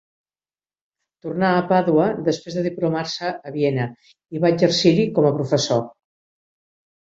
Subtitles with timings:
[1.25, 3.87] Tornà a Pàdua després de diplomar-se a Viena
[4.39, 5.89] i va exercir-hi com a professor.